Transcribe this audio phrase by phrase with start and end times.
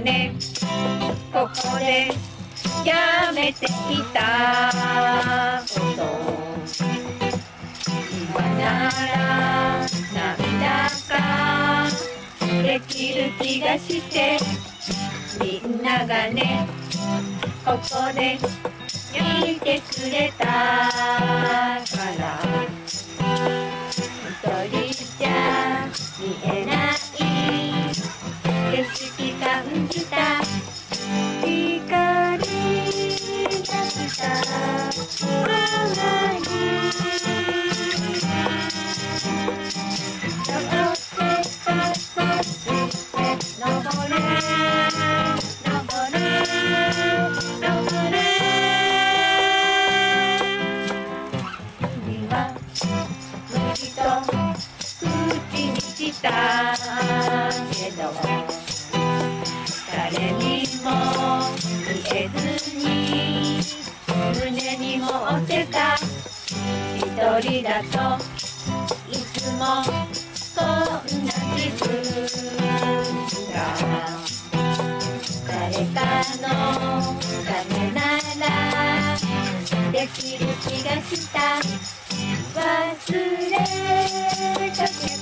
[0.00, 0.34] ね。
[1.32, 2.08] ここで
[2.84, 3.68] やめてい
[4.12, 5.62] た。
[5.68, 6.02] こと。
[8.12, 11.86] 今なら涙が
[12.62, 14.38] できる気がして。
[15.38, 16.66] みんながね
[17.64, 18.38] ここで
[19.12, 20.44] 見てくれた。
[20.46, 20.52] か
[22.18, 22.40] ら
[24.30, 25.28] 一人じゃ
[26.18, 26.75] 見えない。
[29.96, 30.42] 感じた。
[31.40, 32.42] 光が来
[34.16, 34.28] た。
[35.20, 35.26] 空
[36.36, 36.50] に
[40.46, 41.24] 登って
[41.56, 43.24] 登って
[43.58, 43.72] 登
[44.10, 44.14] れ。
[45.64, 46.16] 登れ。
[47.62, 48.14] 登れ。
[52.04, 52.34] 君は
[53.50, 54.02] 虫と
[55.00, 56.26] 口にした
[57.72, 58.55] けど
[64.76, 65.08] 胸に持っ
[65.46, 65.96] てた？
[65.96, 67.02] 一
[67.40, 67.94] 人だと
[69.10, 69.60] いつも
[70.54, 70.66] こん
[71.24, 71.86] な気分
[73.52, 73.56] が
[75.46, 75.54] 誰
[75.86, 75.98] か
[76.42, 76.44] の
[77.44, 77.98] ためな
[78.40, 78.46] ら
[79.92, 81.36] できる気がした。
[82.54, 82.62] 忘
[83.12, 83.56] れ
[84.70, 85.15] かけ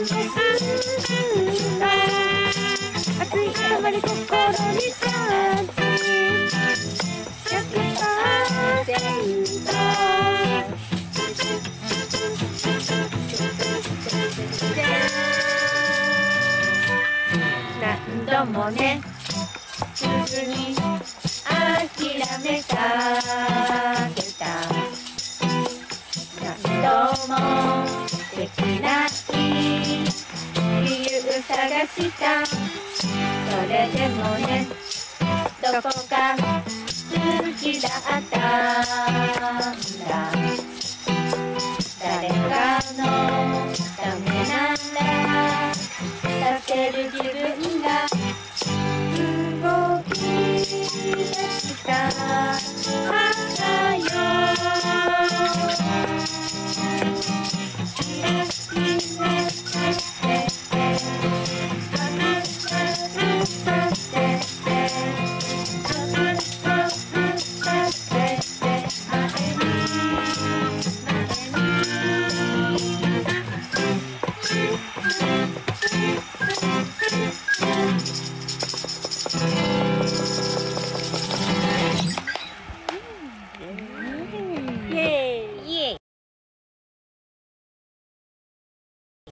[0.00, 0.14] 熱い
[3.74, 5.74] あまり心にチャージ
[7.48, 7.98] 100%
[17.80, 19.02] 何度もね
[19.94, 20.12] すぐ
[20.46, 20.76] に
[21.44, 22.74] 諦めか
[24.14, 24.46] けた
[26.44, 26.86] 何度
[27.26, 27.34] も
[28.36, 28.97] できない。
[31.48, 32.44] 探した。
[32.44, 32.52] そ
[33.66, 34.68] れでもね
[35.62, 36.44] どこか好
[37.58, 37.92] きだっ
[38.30, 38.38] た。
[38.38, 40.14] んだ
[42.02, 42.34] 誰か
[42.98, 43.00] の
[43.96, 44.52] ためな
[45.00, 45.72] ら
[46.60, 47.67] 助ける自分